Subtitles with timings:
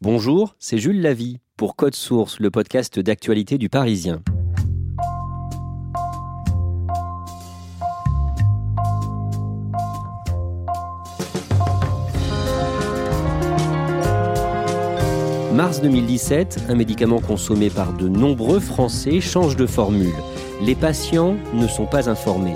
[0.00, 4.22] Bonjour, c'est Jules Lavie pour Code Source, le podcast d'actualité du Parisien.
[15.52, 20.14] Mars 2017, un médicament consommé par de nombreux Français change de formule.
[20.62, 22.54] Les patients ne sont pas informés.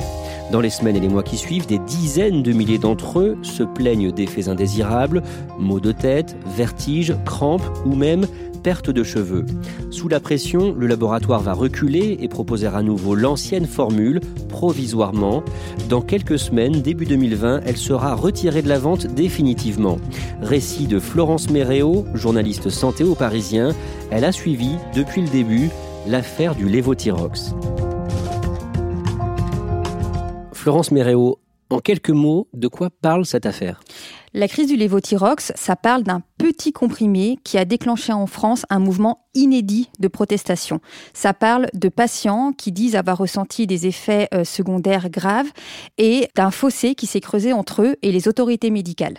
[0.52, 3.62] Dans les semaines et les mois qui suivent, des dizaines de milliers d'entre eux se
[3.62, 5.22] plaignent d'effets indésirables,
[5.58, 8.26] maux de tête, vertiges, crampes ou même
[8.62, 9.46] perte de cheveux.
[9.90, 14.20] Sous la pression, le laboratoire va reculer et proposer à nouveau l'ancienne formule,
[14.50, 15.42] provisoirement.
[15.88, 19.96] Dans quelques semaines, début 2020, elle sera retirée de la vente définitivement.
[20.42, 23.70] Récit de Florence Méréo, journaliste santé au Parisien.
[24.10, 25.70] Elle a suivi, depuis le début,
[26.06, 27.54] l'affaire du Levothyrox.
[30.62, 31.40] Florence Méréo,
[31.70, 33.80] en quelques mots, de quoi parle cette affaire?
[34.32, 38.78] La crise du lévothyrox, ça parle d'un petit comprimé qui a déclenché en France un
[38.78, 40.78] mouvement inédit de protestation.
[41.14, 45.50] Ça parle de patients qui disent avoir ressenti des effets euh, secondaires graves
[45.98, 49.18] et d'un fossé qui s'est creusé entre eux et les autorités médicales.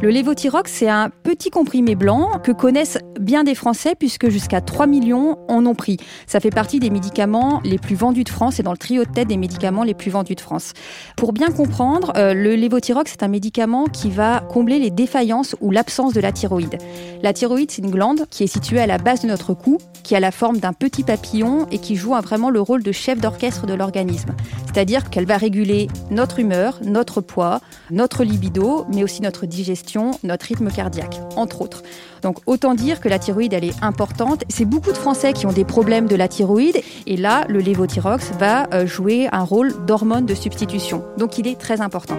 [0.00, 4.86] Le lévothyrox, c'est un petit comprimé blanc que connaissent bien des Français puisque jusqu'à 3
[4.86, 5.96] millions en ont pris.
[6.28, 9.10] Ça fait partie des médicaments les plus vendus de France et dans le trio de
[9.10, 10.72] tête des médicaments les plus vendus de France.
[11.16, 15.72] Pour bien comprendre, euh, le lévothyrox, c'est un médicament qui va combler les défaillances ou
[15.72, 16.78] l'absence de la thyroïde.
[17.24, 20.14] La thyroïde, c'est une glande qui est située à la base de notre cou, qui
[20.14, 23.66] a la forme d'un petit papillon et qui joue vraiment le rôle de chef d'orchestre
[23.66, 24.30] de l'organisme.
[24.66, 27.60] C'est-à-dire qu'elle va réguler notre humeur, notre poids,
[27.90, 29.87] notre libido, mais aussi notre digestion
[30.22, 31.82] notre rythme cardiaque, entre autres.
[32.22, 34.44] Donc autant dire que la thyroïde, elle est importante.
[34.48, 36.80] C'est beaucoup de Français qui ont des problèmes de la thyroïde.
[37.06, 41.04] Et là, le lévothyrox va euh, jouer un rôle d'hormone de substitution.
[41.16, 42.16] Donc il est très important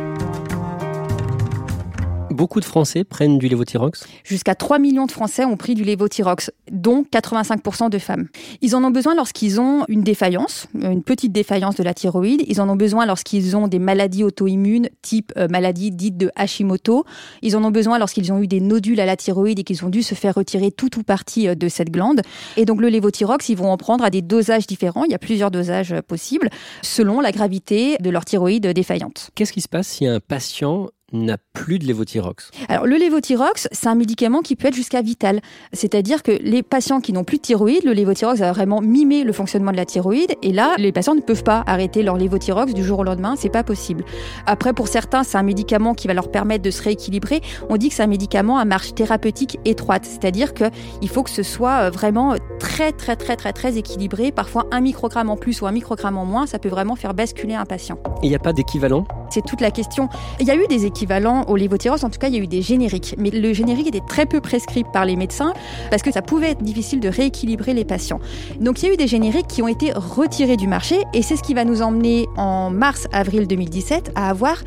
[2.40, 6.52] beaucoup de Français prennent du lévothyrox Jusqu'à 3 millions de Français ont pris du lévothyrox,
[6.72, 8.30] dont 85% de femmes.
[8.62, 12.42] Ils en ont besoin lorsqu'ils ont une défaillance, une petite défaillance de la thyroïde.
[12.48, 17.04] Ils en ont besoin lorsqu'ils ont des maladies auto-immunes, type euh, maladie dite de Hashimoto.
[17.42, 19.90] Ils en ont besoin lorsqu'ils ont eu des nodules à la thyroïde et qu'ils ont
[19.90, 22.22] dû se faire retirer tout ou partie euh, de cette glande.
[22.56, 25.04] Et donc le lévothyrox, ils vont en prendre à des dosages différents.
[25.04, 26.50] Il y a plusieurs dosages euh, possibles
[26.84, 29.32] selon la gravité de leur thyroïde défaillante.
[29.36, 33.88] Qu'est-ce qui se passe si un patient n'a plus de lévothyrox Alors le lévothyrox, c'est
[33.88, 35.42] un médicament qui peut être jusqu'à vital.
[35.74, 39.34] C'est-à-dire que les patients qui n'ont plus de thyroïde, le lévothyrox va vraiment mimer le
[39.34, 42.84] fonctionnement de la thyroïde et là, les patients ne peuvent pas arrêter leur lévothyrox du
[42.84, 44.04] jour au lendemain, c'est pas possible.
[44.46, 47.42] Après pour certains, c'est un médicament qui va leur permettre de se rééquilibrer.
[47.70, 50.66] On dit que c'est un médicament à marche thérapeutique étroite, c'est-à-dire que
[51.02, 54.82] il faut que ce soit euh, vraiment très très très très très équilibré, parfois un
[54.82, 57.98] microgramme en plus ou un microgramme en moins, ça peut vraiment faire basculer un patient.
[58.24, 59.06] Il n'y a pas d'équivalent?
[59.30, 60.10] C'est toute la question.
[60.40, 62.04] Il y a eu des équivalent au lévothyrox.
[62.04, 63.16] En tout cas, il y a eu des génériques.
[63.18, 65.54] Mais le générique était très peu prescrit par les médecins
[65.90, 68.20] parce que ça pouvait être difficile de rééquilibrer les patients.
[68.60, 71.38] Donc il y a eu des génériques qui ont été retirés du marché et c'est
[71.38, 74.58] ce qui va nous emmener en mars-avril 2017 à avoir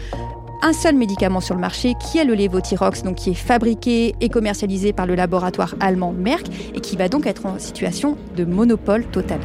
[0.62, 4.28] un seul médicament sur le marché qui est le lévothyrox, donc qui est fabriqué et
[4.28, 9.04] commercialisé par le laboratoire allemand Merck et qui va donc être en situation de monopole
[9.06, 9.40] total.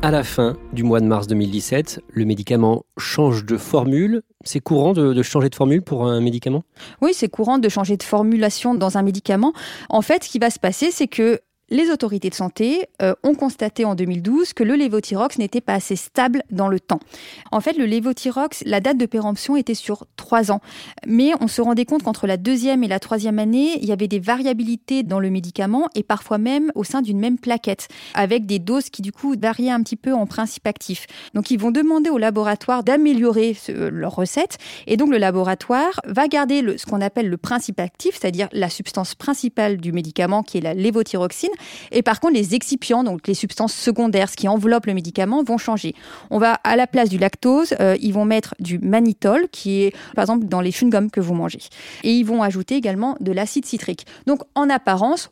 [0.00, 4.22] À la fin du mois de mars 2017, le médicament change de formule.
[4.44, 6.62] C'est courant de, de, changer de formule pour un médicament?
[7.02, 9.52] Oui, c'est courant de changer de formulation dans un médicament.
[9.88, 13.34] En fait, ce qui va se passer, c'est que les autorités de santé euh, ont
[13.34, 17.00] constaté en 2012 que le lévothyrox n'était pas assez stable dans le temps.
[17.52, 20.60] En fait, le lévothyrox, la date de péremption était sur trois ans.
[21.06, 24.08] Mais on se rendait compte qu'entre la deuxième et la troisième année, il y avait
[24.08, 28.58] des variabilités dans le médicament et parfois même au sein d'une même plaquette, avec des
[28.58, 31.06] doses qui du coup variaient un petit peu en principe actif.
[31.34, 36.62] Donc ils vont demander au laboratoire d'améliorer leur recette et donc le laboratoire va garder
[36.62, 40.62] le, ce qu'on appelle le principe actif, c'est-à-dire la substance principale du médicament qui est
[40.62, 41.50] la lévothyroxine
[41.90, 45.58] et par contre, les excipients, donc les substances secondaires, ce qui enveloppe le médicament, vont
[45.58, 45.94] changer.
[46.30, 49.94] On va à la place du lactose, euh, ils vont mettre du mannitol, qui est
[50.14, 51.60] par exemple dans les chewing-gums que vous mangez.
[52.04, 54.06] Et ils vont ajouter également de l'acide citrique.
[54.26, 55.30] Donc en apparence,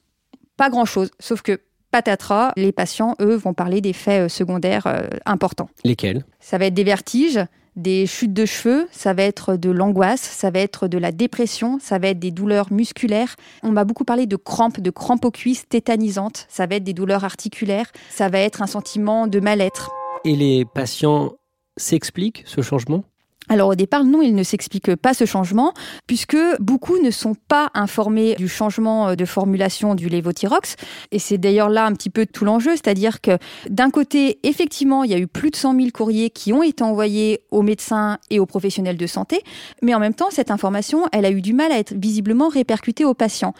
[0.56, 5.68] pas grand-chose, sauf que patatras, les patients, eux, vont parler d'effets euh, secondaires euh, importants.
[5.84, 6.24] Lesquels?
[6.40, 7.40] Ça va être des vertiges,
[7.76, 11.78] des chutes de cheveux, ça va être de l'angoisse, ça va être de la dépression,
[11.80, 13.36] ça va être des douleurs musculaires.
[13.62, 16.94] On m'a beaucoup parlé de crampes, de crampes aux cuisses tétanisantes, ça va être des
[16.94, 19.90] douleurs articulaires, ça va être un sentiment de mal-être.
[20.24, 21.34] Et les patients
[21.76, 23.04] s'expliquent ce changement?
[23.48, 25.72] Alors au départ, non, il ne s'explique pas ce changement,
[26.06, 30.76] puisque beaucoup ne sont pas informés du changement de formulation du lévothyrox.
[31.12, 33.38] Et c'est d'ailleurs là un petit peu tout l'enjeu, c'est-à-dire que
[33.68, 36.82] d'un côté, effectivement, il y a eu plus de 100 000 courriers qui ont été
[36.82, 39.42] envoyés aux médecins et aux professionnels de santé,
[39.82, 43.04] mais en même temps, cette information, elle a eu du mal à être visiblement répercutée
[43.04, 43.54] aux patients.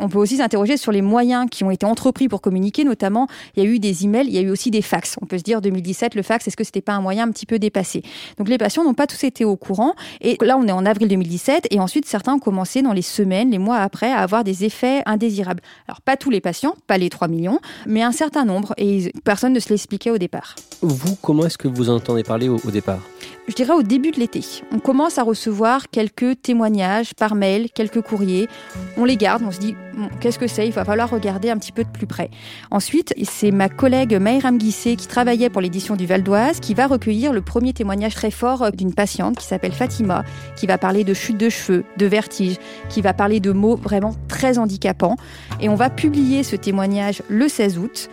[0.00, 3.62] On peut aussi s'interroger sur les moyens qui ont été entrepris pour communiquer, notamment il
[3.62, 5.16] y a eu des emails, il y a eu aussi des fax.
[5.22, 7.46] On peut se dire 2017, le fax, est-ce que c'était pas un moyen un petit
[7.46, 8.02] peu dépassé?
[8.38, 9.94] Donc les patients n'ont pas tous été au courant.
[10.20, 13.50] Et là, on est en avril 2017 et ensuite certains ont commencé dans les semaines,
[13.50, 15.62] les mois après à avoir des effets indésirables.
[15.86, 19.52] Alors pas tous les patients, pas les 3 millions, mais un certain nombre et personne
[19.52, 20.56] ne se l'expliquait au départ.
[20.82, 23.00] Vous, comment est-ce que vous entendez parler au départ?
[23.48, 24.42] Je dirais au début de l'été.
[24.72, 28.48] On commence à recevoir quelques témoignages par mail, quelques courriers.
[28.96, 29.76] On les garde, on se dit
[30.20, 30.66] qu'est-ce que c'est?
[30.66, 32.30] Il va falloir regarder un petit peu de plus près.
[32.70, 36.86] Ensuite, c'est ma collègue Maïram Guissé qui travaillait pour l'édition du Val d'Oise qui va
[36.86, 40.24] recueillir le premier témoignage très fort euh, d'une patiente qui s'appelle Fatima,
[40.56, 42.56] qui va parler de chute de cheveux, de vertige,
[42.88, 45.16] qui va parler de mots vraiment très handicapants.
[45.60, 48.08] Et on va publier ce témoignage le 16 août.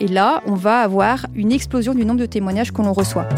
[0.00, 3.28] Et là, on va avoir une explosion du nombre de témoignages que l'on reçoit.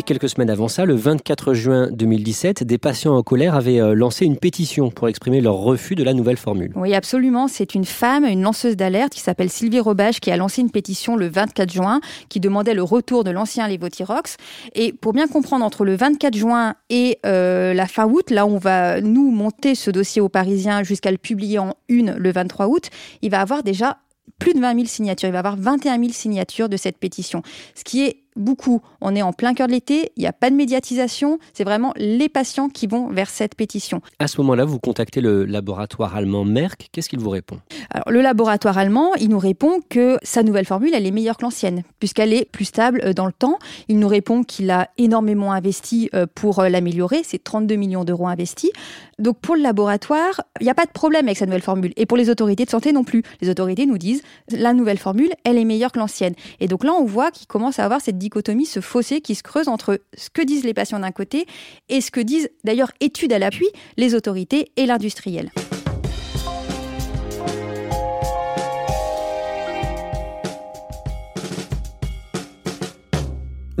[0.00, 3.92] Et quelques semaines avant ça, le 24 juin 2017, des patients en colère avaient euh,
[3.92, 6.72] lancé une pétition pour exprimer leur refus de la nouvelle formule.
[6.74, 7.48] Oui, absolument.
[7.48, 11.16] C'est une femme, une lanceuse d'alerte qui s'appelle Sylvie Robage qui a lancé une pétition
[11.16, 12.00] le 24 juin
[12.30, 14.38] qui demandait le retour de l'ancien Levothyrox.
[14.74, 18.56] Et pour bien comprendre, entre le 24 juin et euh, la fin août, là on
[18.56, 22.88] va nous monter ce dossier aux Parisiens jusqu'à le publier en une le 23 août,
[23.20, 23.98] il va avoir déjà
[24.38, 25.28] plus de 20 000 signatures.
[25.28, 27.42] Il va avoir 21 000 signatures de cette pétition.
[27.74, 28.80] Ce qui est beaucoup.
[29.00, 31.92] On est en plein cœur de l'été, il n'y a pas de médiatisation, c'est vraiment
[31.96, 34.00] les patients qui vont vers cette pétition.
[34.18, 37.58] À ce moment-là, vous contactez le laboratoire allemand Merck, qu'est-ce qu'il vous répond?
[37.90, 41.42] Alors, le laboratoire allemand, il nous répond que sa nouvelle formule, elle est meilleure que
[41.42, 43.58] l'ancienne, puisqu'elle est plus stable euh, dans le temps.
[43.88, 48.28] Il nous répond qu'il a énormément investi euh, pour euh, l'améliorer, c'est 32 millions d'euros
[48.28, 48.70] investis.
[49.18, 51.92] Donc pour le laboratoire, il n'y a pas de problème avec sa nouvelle formule.
[51.96, 53.22] Et pour les autorités de santé non plus.
[53.40, 56.34] Les autorités nous disent, la nouvelle formule, elle est meilleure que l'ancienne.
[56.60, 59.42] Et donc là, on voit qu'il commence à avoir cette dichotomie, ce fossé qui se
[59.42, 61.46] creuse entre ce que disent les patients d'un côté
[61.88, 65.50] et ce que disent d'ailleurs études à l'appui les autorités et l'industriel.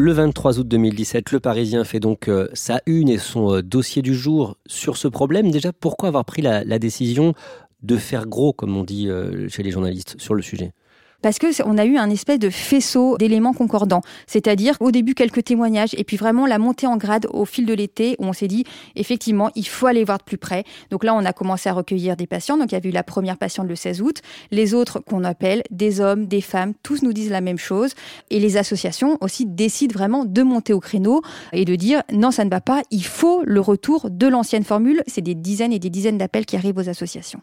[0.00, 4.00] Le 23 août 2017, Le Parisien fait donc euh, sa une et son euh, dossier
[4.00, 5.50] du jour sur ce problème.
[5.50, 7.34] Déjà, pourquoi avoir pris la, décision
[7.82, 10.72] de faire gros, comme on dit euh, chez les journalistes, sur le sujet?
[11.22, 14.02] Parce que on a eu un espèce de faisceau d'éléments concordants.
[14.26, 17.74] C'est-à-dire au début quelques témoignages et puis vraiment la montée en grade au fil de
[17.74, 18.64] l'été où on s'est dit
[18.96, 20.64] effectivement il faut aller voir de plus près.
[20.90, 22.56] Donc là on a commencé à recueillir des patients.
[22.56, 24.20] Donc il y a eu la première patiente le 16 août,
[24.50, 27.94] les autres qu'on appelle des hommes, des femmes, tous nous disent la même chose
[28.30, 31.22] et les associations aussi décident vraiment de monter au créneau
[31.52, 35.02] et de dire non ça ne va pas, il faut le retour de l'ancienne formule.
[35.06, 37.40] C'est des dizaines et des dizaines d'appels qui arrivent aux associations.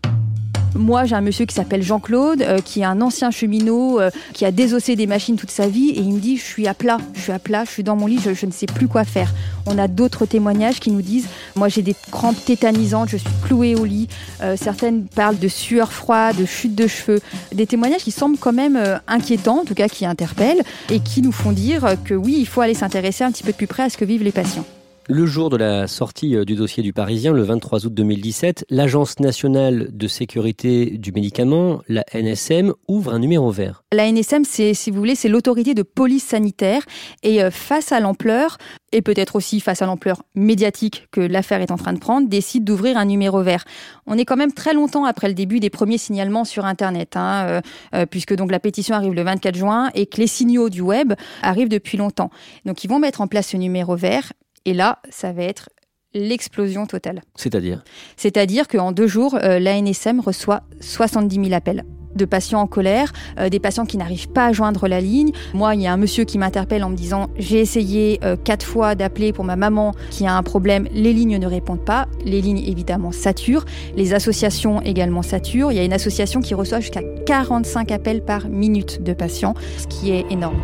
[0.78, 4.46] Moi, j'ai un monsieur qui s'appelle Jean-Claude, euh, qui est un ancien cheminot, euh, qui
[4.46, 7.00] a désossé des machines toute sa vie, et il me dit, je suis à plat,
[7.16, 9.34] je suis à plat, je suis dans mon lit, je, ne sais plus quoi faire.
[9.66, 13.76] On a d'autres témoignages qui nous disent, moi j'ai des crampes tétanisantes, je suis clouée
[13.76, 14.08] au lit.
[14.42, 17.22] Euh, certaines parlent de sueur froide, de chute de cheveux.
[17.54, 21.32] Des témoignages qui semblent quand même inquiétants, en tout cas qui interpellent, et qui nous
[21.32, 23.90] font dire que oui, il faut aller s'intéresser un petit peu de plus près à
[23.90, 24.66] ce que vivent les patients.
[25.10, 29.22] Le jour de la sortie euh, du dossier du Parisien, le 23 août 2017, l'Agence
[29.22, 33.86] nationale de sécurité du médicament, la NSM, ouvre un numéro vert.
[33.94, 36.82] La NSM, c'est, si vous voulez, c'est l'autorité de police sanitaire.
[37.24, 38.58] Et euh, face à l'ampleur,
[38.92, 42.66] et peut-être aussi face à l'ampleur médiatique que l'affaire est en train de prendre, décide
[42.66, 43.64] d'ouvrir un numéro vert.
[44.08, 47.62] On est quand même très longtemps après le début des premiers signalements sur Internet, hein,
[47.96, 51.14] euh, puisque donc la pétition arrive le 24 juin et que les signaux du web
[51.42, 52.30] arrivent depuis longtemps.
[52.66, 54.34] Donc ils vont mettre en place ce numéro vert
[54.66, 55.70] et là, ça va être
[56.14, 57.22] l'explosion totale.
[57.36, 57.84] C'est-à-dire
[58.16, 61.84] C'est-à-dire qu'en deux jours, euh, l'ANSM reçoit 70 000 appels
[62.16, 65.32] de patients en colère, euh, des patients qui n'arrivent pas à joindre la ligne.
[65.54, 68.66] Moi, il y a un monsieur qui m'interpelle en me disant j'ai essayé euh, quatre
[68.66, 72.42] fois d'appeler pour ma maman qui a un problème, les lignes ne répondent pas, les
[72.42, 75.72] lignes évidemment saturent, les associations également saturent.
[75.72, 79.88] Il y a une association qui reçoit jusqu'à 45 appels par minute de patients, ce
[79.88, 80.60] qui est énorme.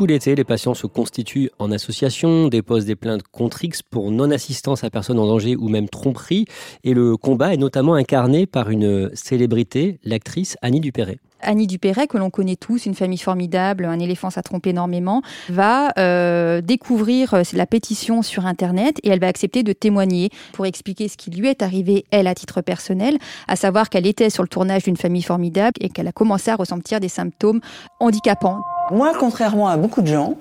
[0.00, 4.82] Tout l'été, les patients se constituent en association, déposent des plaintes contre X pour non-assistance
[4.82, 6.46] à personne en danger ou même tromperie.
[6.84, 11.18] Et le combat est notamment incarné par une célébrité, l'actrice Annie Dupéret.
[11.42, 15.92] Annie Dupéret, que l'on connaît tous, une famille formidable, un éléphant ça trompe énormément, va
[15.98, 21.08] euh, découvrir euh, la pétition sur Internet et elle va accepter de témoigner pour expliquer
[21.08, 24.48] ce qui lui est arrivé, elle, à titre personnel, à savoir qu'elle était sur le
[24.48, 27.60] tournage d'une famille formidable et qu'elle a commencé à ressentir des symptômes
[28.00, 28.60] handicapants.
[28.90, 30.34] Moi, contrairement à beaucoup de gens,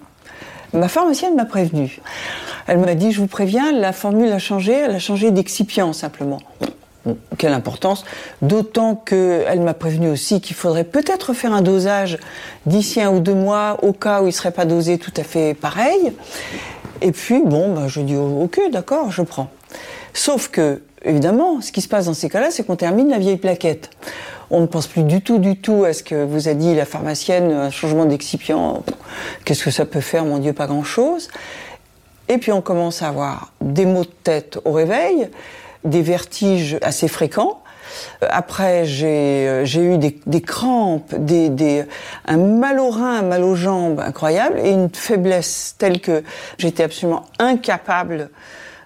[0.73, 1.99] ma pharmacienne m'a prévenu.
[2.67, 6.39] Elle m'a dit, je vous préviens, la formule a changé, elle a changé d'excipient simplement.
[7.37, 8.05] quelle importance
[8.41, 12.17] D'autant qu'elle m'a prévenu aussi qu'il faudrait peut-être faire un dosage
[12.65, 15.23] d'ici un ou deux mois au cas où il ne serait pas dosé tout à
[15.23, 16.13] fait pareil.
[17.01, 19.49] Et puis, bon, bah, je dis, ok, d'accord, je prends.
[20.13, 23.37] Sauf que, évidemment, ce qui se passe dans ces cas-là, c'est qu'on termine la vieille
[23.37, 23.89] plaquette.
[24.51, 26.85] On ne pense plus du tout, du tout à ce que vous a dit la
[26.85, 28.83] pharmacienne, un changement d'excipient.
[29.45, 31.29] Qu'est-ce que ça peut faire, mon Dieu, pas grand-chose.
[32.29, 35.29] Et puis on commence à avoir des maux de tête au réveil,
[35.83, 37.61] des vertiges assez fréquents.
[38.21, 41.85] Après, j'ai euh, eu des, des crampes, des, des,
[42.27, 46.23] un mal au rein, un mal aux jambes incroyable et une faiblesse telle que
[46.59, 48.29] j'étais absolument incapable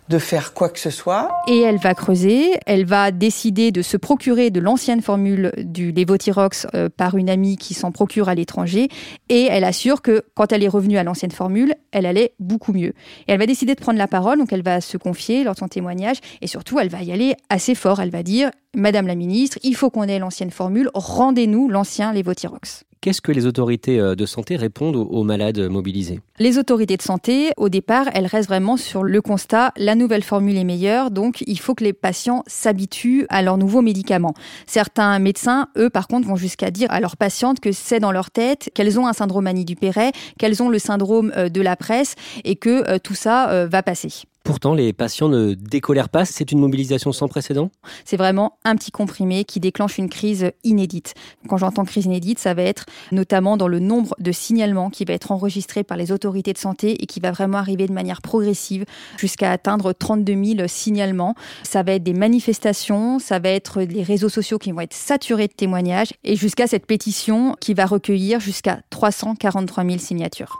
[0.10, 1.30] de faire quoi que ce soit.
[1.48, 6.68] Et elle va creuser, elle va décider de se procurer de l'ancienne formule du Levothyrox
[6.74, 8.90] euh, par une amie qui s'en procure à l'étranger
[9.30, 12.94] et elle assure que quand elle est revenue à l'ancienne formule, elle allait beaucoup mieux.
[13.28, 15.60] Et elle va décider de prendre la parole, donc elle va se confier lors de
[15.60, 19.16] son témoignage et surtout elle va y aller assez fort, elle va dire Madame la
[19.16, 22.84] ministre, il faut qu'on ait l'ancienne formule, rendez-nous l'ancien Levothyrox.
[23.04, 26.22] Qu'est-ce que les autorités euh, de santé répondent aux malades mobilisés?
[26.40, 30.56] Les autorités de santé, au départ, elles restent vraiment sur le constat la nouvelle formule
[30.56, 34.34] est meilleure, donc il faut que les patients s'habituent à leurs nouveaux médicaments.
[34.68, 38.32] Certains médecins, eux, par contre, vont jusqu'à dire à leurs patientes que c'est dans leur
[38.32, 42.16] tête, qu'elles ont un syndrome Annie Dupéret, qu'elles ont le syndrome euh, de la presse
[42.46, 44.24] et que euh, tout ça va passer.
[44.44, 46.26] Pourtant, les patients ne décolèrent pas.
[46.26, 47.72] C'est une mobilisation sans précédent?
[48.04, 51.14] C'est vraiment un petit comprimé qui déclenche une crise inédite.
[51.48, 55.14] Quand j'entends crise inédite, ça va être notamment dans le nombre de signalements qui va
[55.14, 58.84] être enregistré par les autorités de santé et qui va vraiment arriver de manière progressive
[59.18, 61.36] jusqu'à atteindre 32 000 signalements.
[61.64, 65.48] Ça va être des manifestations, ça va être les réseaux sociaux qui vont être saturés
[65.48, 70.60] de témoignages et jusqu'à cette pétition qui va recueillir jusqu'à 343 000 signatures.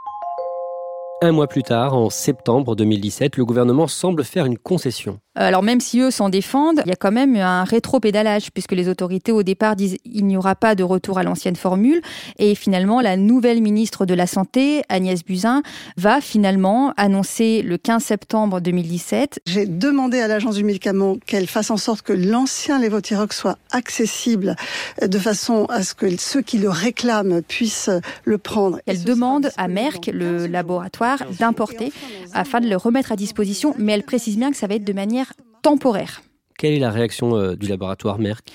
[1.24, 5.20] Un mois plus tard, en septembre 2017, le gouvernement semble faire une concession.
[5.38, 8.72] Euh, alors même si eux s'en défendent, il y a quand même un rétro-pédalage puisque
[8.72, 12.00] les autorités au départ disent il n'y aura pas de retour à l'ancienne formule
[12.38, 15.62] et finalement la nouvelle ministre de la Santé, Agnès Buzyn,
[15.96, 19.40] va finalement annoncer le 15 septembre 2017.
[19.46, 24.56] J'ai demandé à l'agence du médicament qu'elle fasse en sorte que l'ancien Levothyrox soit accessible
[25.02, 27.90] de façon à ce que ceux qui le réclament puissent
[28.24, 28.78] le prendre.
[28.86, 31.92] Elle demande à Merck, le laboratoire, d'importer
[32.34, 34.92] afin de le remettre à disposition, mais elle précise bien que ça va être de
[34.92, 35.23] manière
[35.64, 36.20] temporaire.
[36.58, 38.46] Quelle est la réaction euh, du laboratoire Merck?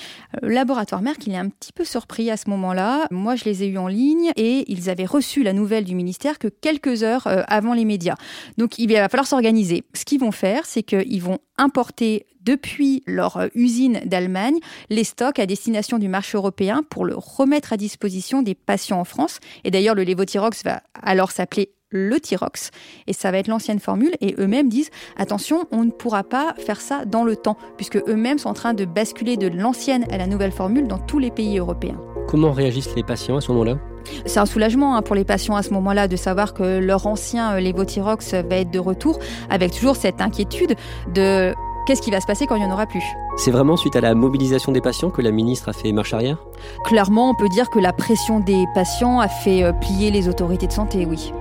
[0.41, 3.07] Le euh, laboratoire Merck, il est un petit peu surpris à ce moment-là.
[3.09, 6.37] Moi, je les ai eus en ligne et ils avaient reçu la nouvelle du ministère
[6.37, 8.15] que quelques heures euh, avant les médias.
[8.57, 9.83] Donc, il va falloir s'organiser.
[9.95, 15.47] Ce qu'ils vont faire, c'est qu'ils vont importer depuis leur usine d'Allemagne les stocks à
[15.47, 19.39] destination du marché européen pour le remettre à disposition des patients en France.
[19.63, 22.71] Et d'ailleurs, le Levothyrox va alors s'appeler le Tyrox,
[23.07, 26.81] et ça va être l'ancienne formule, et eux-mêmes disent, attention, on ne pourra pas faire
[26.81, 30.27] ça dans le temps, puisque eux-mêmes sont en train de basculer de l'ancienne à la
[30.27, 31.99] nouvelle formule dans tous les pays européens.
[32.27, 33.79] Comment réagissent les patients à ce moment-là?
[34.25, 37.53] C'est un soulagement hein, pour les patients à ce moment-là de savoir que leur ancien
[37.53, 39.19] euh, Levothyrox va être de retour,
[39.49, 40.75] avec toujours cette inquiétude
[41.13, 41.53] de
[41.85, 43.03] qu'est-ce qui va se passer quand il n'y en aura plus?
[43.37, 46.37] C'est vraiment suite à la mobilisation des patients que la ministre a fait marche arrière?
[46.85, 50.67] Clairement, on peut dire que la pression des patients a fait euh, plier les autorités
[50.67, 51.33] de santé, oui.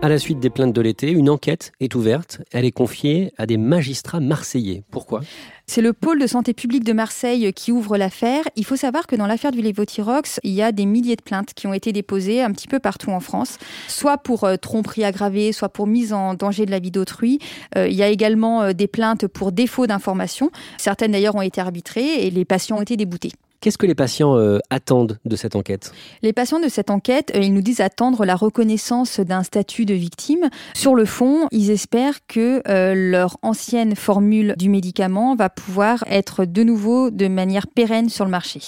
[0.00, 2.40] À la suite des plaintes de l'été, une enquête est ouverte.
[2.52, 4.84] Elle est confiée à des magistrats marseillais.
[4.92, 5.22] Pourquoi?
[5.66, 8.44] C'est le pôle de santé publique de Marseille qui ouvre l'affaire.
[8.54, 11.52] Il faut savoir que dans l'affaire du Levothyrox, il y a des milliers de plaintes
[11.52, 15.50] qui ont été déposées un petit peu partout en France, soit pour euh, tromperie aggravée,
[15.50, 17.40] soit pour mise en danger de la vie d'autrui.
[17.76, 20.52] Euh, il y a également euh, des plaintes pour défaut d'information.
[20.76, 23.32] Certaines d'ailleurs ont été arbitrées et les patients ont été déboutés.
[23.60, 25.92] Qu'est-ce que les patients euh, attendent de cette enquête?
[26.22, 29.94] Les patients de cette enquête, euh, ils nous disent attendre la reconnaissance d'un statut de
[29.94, 30.48] victime.
[30.74, 36.44] Sur le fond, ils espèrent que euh, leur ancienne formule du médicament va pouvoir être
[36.44, 38.60] de nouveau de manière pérenne sur le marché.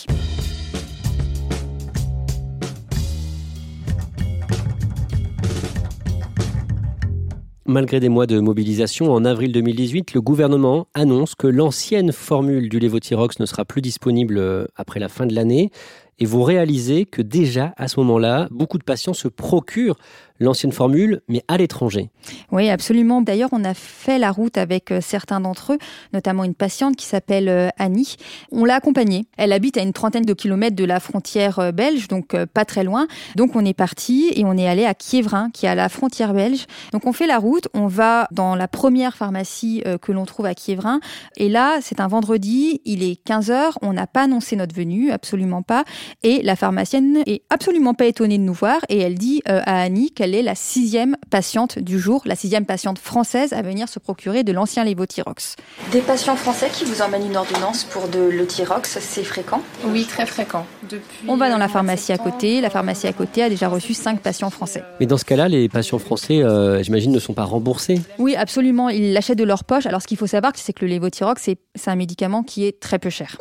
[7.71, 12.81] Malgré des mois de mobilisation, en avril 2018, le gouvernement annonce que l'ancienne formule du
[12.81, 15.71] Levothyrox ne sera plus disponible euh, après la fin de l'année.
[16.19, 19.99] Et vous réalisez que déjà, à ce moment-là, beaucoup de patients se procurent
[20.40, 22.11] l'ancienne formule, mais à l'étranger.
[22.50, 23.20] Oui, absolument.
[23.20, 25.78] D'ailleurs, on a fait la route avec euh, certains d'entre eux,
[26.12, 28.16] notamment une patiente qui s'appelle euh, Annie.
[28.50, 29.26] On l'a accompagnée.
[29.37, 32.85] Elle habite à une trentaine de kilomètres de la frontière euh, belge, donc pas très
[32.85, 33.06] loin.
[33.37, 36.32] Donc on est parti et on est allé à Kievrin, qui est à la frontière
[36.32, 36.66] belge.
[36.92, 40.54] Donc on fait la route, on va dans la première pharmacie que l'on trouve à
[40.54, 41.00] Kievrin.
[41.37, 45.11] Et là, c'est un vendredi, il est 15 h on n'a pas annoncé notre venue,
[45.11, 45.85] absolument pas.
[46.23, 50.11] Et la pharmacienne est absolument pas étonnée de nous voir et elle dit à Annie
[50.11, 54.45] qu'elle est la sixième patiente du jour, la sixième patiente française à venir se procurer
[54.45, 55.57] de l'ancien lévothyrox.
[55.93, 59.63] Des patients français qui vous emmènent une ordonnance pour de l'éthyrox, c'est fréquent?
[59.87, 60.67] Oui, très fréquent.
[61.29, 62.61] On va dans la pharmacie à côté.
[62.61, 64.83] La pharmacie à côté a déjà reçu cinq patients français.
[64.99, 68.89] Mais dans ce cas-là, les patients français, euh, j'imagine, ne sont pas remboursés Oui, absolument.
[68.89, 69.87] Ils l'achètent de leur poche.
[69.87, 72.99] Alors, ce qu'il faut savoir, c'est que le lévothyrox, c'est un médicament qui est très
[72.99, 73.37] peu cher.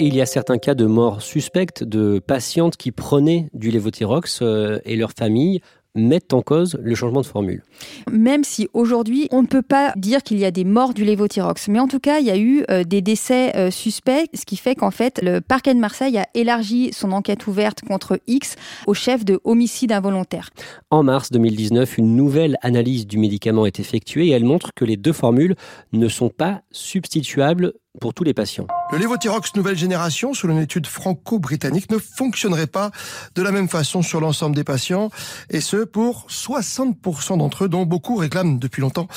[0.00, 4.40] Et il y a certains cas de mort suspecte de patientes qui prenaient du lévothyrox
[4.42, 5.60] euh, et leur famille
[5.94, 7.62] mettent en cause le changement de formule.
[8.10, 11.68] Même si aujourd'hui, on ne peut pas dire qu'il y a des morts du lévothyrox,
[11.68, 14.56] mais en tout cas, il y a eu euh, des décès euh, suspects, ce qui
[14.56, 18.56] fait qu'en fait, le parquet de Marseille a élargi son enquête ouverte contre X
[18.88, 20.50] au chef de homicide involontaire.
[20.90, 24.96] En mars 2019, une nouvelle analyse du médicament est effectuée et elle montre que les
[24.96, 25.54] deux formules
[25.92, 28.66] ne sont pas substituables pour tous les patients.
[28.92, 32.90] Le lévothyrox nouvelle génération, selon une étude franco-britannique, ne fonctionnerait pas
[33.34, 35.10] de la même façon sur l'ensemble des patients,
[35.50, 39.08] et ce pour 60% d'entre eux, dont beaucoup réclament depuis longtemps,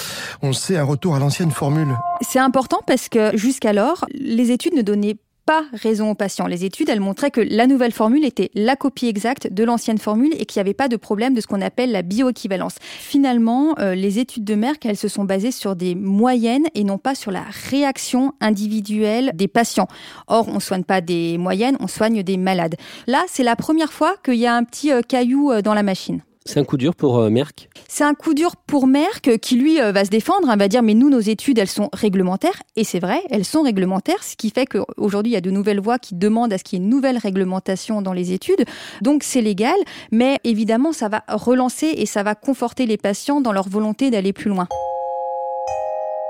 [0.42, 1.98] on le sait, un retour à l'ancienne formule.
[2.22, 5.18] C'est important parce que jusqu'alors, les études ne donnaient
[5.48, 6.46] pas raison aux patients.
[6.46, 10.34] Les études, elles montraient que la nouvelle formule était la copie exacte de l'ancienne formule
[10.38, 12.76] et qu'il n'y avait pas de problème de ce qu'on appelle la bioéquivalence.
[12.82, 16.98] Finalement, euh, les études de Merck, elles se sont basées sur des moyennes et non
[16.98, 19.88] pas sur la réaction individuelle des patients.
[20.28, 22.76] Or, on ne soigne pas des moyennes, on soigne des malades.
[23.08, 25.84] Là, c'est la première fois qu'il y a un petit euh, caillou euh, dans la
[25.84, 26.22] machine.
[26.48, 27.68] C'est un coup dur pour euh, Merck?
[27.90, 30.82] C'est un coup dur pour Merck qui, lui, euh, va se défendre, hein, va dire,
[30.82, 32.64] mais nous, nos études, elles sont réglementaires.
[32.78, 35.82] Et c'est vrai, elles sont réglementaires, ce qui fait qu'aujourd'hui, il y a de nouvelles
[35.82, 38.64] voies qui demandent à ce qu'il y ait une nouvelle réglementation dans les études.
[39.02, 39.76] Donc, c'est légal,
[40.12, 44.32] mais évidemment, ça va relancer et ça va conforter les patients dans leur volonté d'aller
[44.32, 44.70] plus loin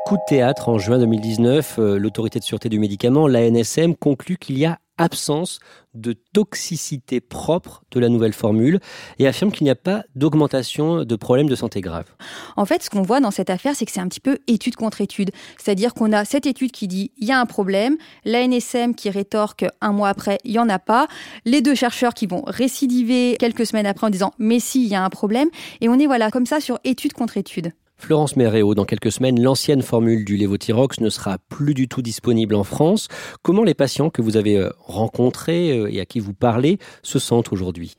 [0.07, 4.57] coup de théâtre en juin 2019, euh, l'autorité de sûreté du médicament, l'ANSM, conclut qu'il
[4.57, 5.59] y a absence
[5.93, 8.79] de toxicité propre de la nouvelle formule
[9.19, 12.13] et affirme qu'il n'y a pas d'augmentation de problèmes de santé graves.
[12.55, 14.75] En fait, ce qu'on voit dans cette affaire, c'est que c'est un petit peu étude
[14.75, 15.31] contre étude.
[15.57, 19.65] C'est-à-dire qu'on a cette étude qui dit il y a un problème, l'ANSM qui rétorque
[19.81, 21.07] un mois après il n'y en a pas,
[21.45, 24.95] les deux chercheurs qui vont récidiver quelques semaines après en disant mais si, il y
[24.95, 25.49] a un problème,
[25.81, 27.71] et on est voilà comme ça sur étude contre étude.
[27.99, 32.53] Florence Méréo, dans quelques semaines, l'ancienne formule du lévothyrox ne sera plus du tout disponible
[32.53, 33.07] en France.
[33.41, 37.17] Comment les patients que vous avez euh, rencontrés euh, et à qui vous parlez se
[37.17, 37.95] sentent aujourd'hui?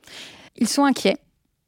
[0.55, 1.17] Ils sont inquiets.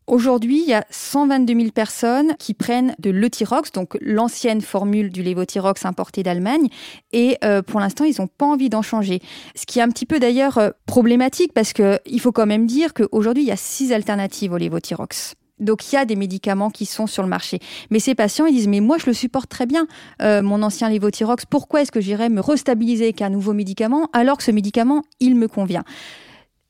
[0.07, 5.23] Aujourd'hui, il y a 122 000 personnes qui prennent de l'Euthyrox, donc l'ancienne formule du
[5.23, 6.67] lévothyrox importé d'Allemagne,
[7.11, 9.19] et euh, pour l'instant, ils n'ont pas envie d'en changer.
[9.55, 13.43] Ce qui est un petit peu d'ailleurs problématique parce qu'il faut quand même dire qu'aujourd'hui,
[13.43, 15.35] il y a six alternatives au lévothyrox.
[15.61, 17.59] Donc il y a des médicaments qui sont sur le marché.
[17.89, 19.87] Mais ces patients, ils disent, mais moi je le supporte très bien,
[20.21, 24.37] euh, mon ancien lévothyrox, pourquoi est-ce que j'irais me restabiliser avec un nouveau médicament alors
[24.37, 25.83] que ce médicament, il me convient?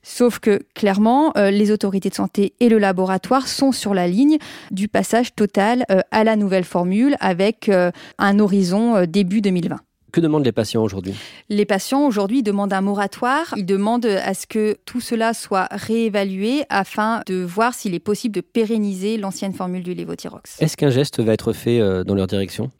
[0.04, 4.38] Sauf que clairement, euh, les autorités de santé et le laboratoire sont sur la ligne
[4.72, 7.70] du passage total euh, à la nouvelle formule avec
[8.18, 9.80] un horizon début 2020.
[10.12, 11.14] Que demandent les patients aujourd'hui?
[11.50, 13.54] Les patients aujourd'hui demandent un moratoire.
[13.56, 18.36] Ils demandent à ce que tout cela soit réévalué afin de voir s'il est possible
[18.36, 20.62] de pérenniser l'ancienne formule du lévothyrox.
[20.62, 22.72] Est-ce qu'un geste va être fait euh, dans leur direction?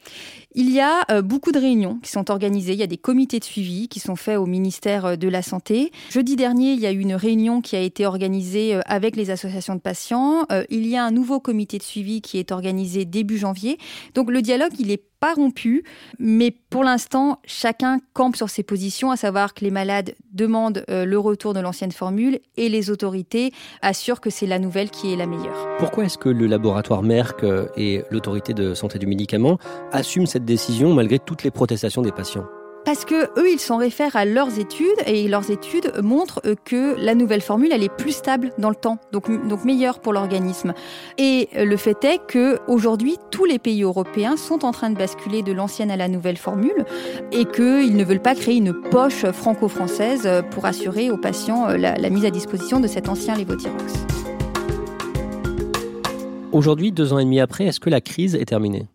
[0.54, 2.74] Il y a euh, beaucoup de réunions qui sont organisées.
[2.74, 5.42] Il y a des comités de suivi qui sont faits au ministère euh, de la
[5.42, 5.92] Santé.
[6.10, 9.76] Jeudi dernier, il y a eu une réunion qui a été organisée avec les associations
[9.76, 10.46] de patients.
[10.70, 13.78] Il y a un nouveau comité de suivi qui est organisé début janvier.
[14.14, 15.84] Donc le dialogue, il est pas rompu,
[16.18, 21.06] mais pour l'instant, chacun campe sur ses positions, à savoir que les malades demandent euh,
[21.06, 25.16] le retour de l'ancienne formule et les autorités assurent que c'est la nouvelle qui est
[25.16, 25.78] la meilleure.
[25.78, 29.60] Pourquoi est-ce que le laboratoire Merck euh, et l'autorité de santé du médicament
[29.92, 32.46] assument cette décision malgré toutes les protestations des patients
[32.84, 36.96] parce que eux, ils s'en réfèrent à leurs études et leurs études montrent euh, que
[37.00, 40.74] la nouvelle formule, elle est plus stable dans le temps, donc, donc meilleure pour l'organisme.
[41.18, 44.98] Et euh, le fait est que aujourd'hui, tous les pays européens sont en train de
[44.98, 46.86] basculer de l'ancienne à la nouvelle formule
[47.32, 51.96] et qu'ils ne veulent pas créer une poche franco-française pour assurer aux patients euh, la,
[51.96, 53.94] la mise à disposition de cet ancien lévothyrox.
[56.52, 58.88] Aujourd'hui, deux ans et demi après, est-ce que la crise est terminée?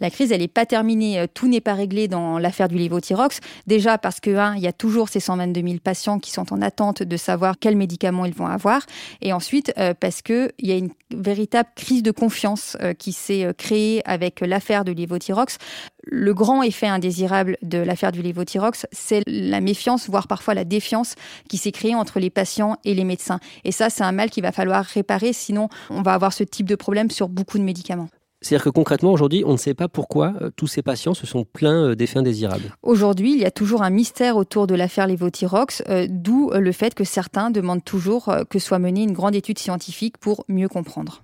[0.00, 1.18] La crise, elle n'est pas terminée.
[1.18, 3.40] Euh, tout n'est pas réglé dans l'affaire du lévothyrox.
[3.66, 7.02] Déjà parce que, il y a toujours ces 122 000 patients qui sont en attente
[7.02, 8.82] de savoir quels médicaments ils vont avoir.
[9.20, 13.52] Et ensuite, euh, parce qu'il y a une véritable crise de confiance euh, qui s'est
[13.56, 15.58] créée avec l'affaire de lévothyrox.
[16.04, 21.14] Le grand effet indésirable de l'affaire du lévothyrox, c'est la méfiance, voire parfois la défiance
[21.48, 23.38] qui s'est créée entre les patients et les médecins.
[23.64, 26.66] Et ça, c'est un mal qu'il va falloir réparer, sinon on va avoir ce type
[26.66, 28.08] de problème sur beaucoup de médicaments.
[28.42, 31.44] C'est-à-dire que concrètement, aujourd'hui, on ne sait pas pourquoi euh, tous ces patients se sont
[31.44, 32.76] plaints euh, d'effets indésirables.
[32.82, 36.94] Aujourd'hui, il y a toujours un mystère autour de l'affaire Levothyrox, euh, d'où le fait
[36.94, 41.22] que certains demandent toujours que soit menée une grande étude scientifique pour mieux comprendre.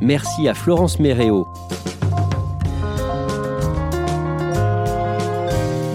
[0.00, 1.46] Merci à Florence Méréo.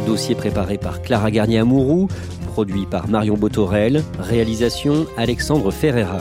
[0.06, 2.08] Dossier préparé par Clara Garnier-Amouroux,
[2.56, 6.20] produit par Marion Botorel, réalisation Alexandre Ferreira.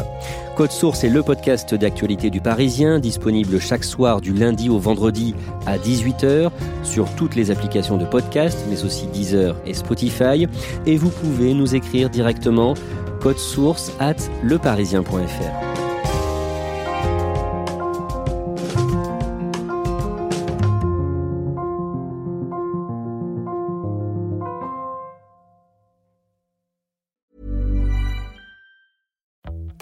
[0.56, 5.36] Code Source est le podcast d'actualité du Parisien, disponible chaque soir du lundi au vendredi
[5.64, 6.50] à 18h
[6.82, 10.48] sur toutes les applications de podcast, mais aussi Deezer et Spotify.
[10.86, 12.74] Et vous pouvez nous écrire directement
[13.20, 15.73] code source at leparisien.fr.